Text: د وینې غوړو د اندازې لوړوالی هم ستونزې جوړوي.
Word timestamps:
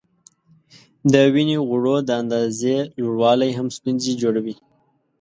د 1.11 1.13
وینې 1.33 1.57
غوړو 1.67 1.95
د 2.07 2.09
اندازې 2.21 2.75
لوړوالی 3.01 3.49
هم 3.57 3.67
ستونزې 3.77 4.13
جوړوي. 4.21 4.55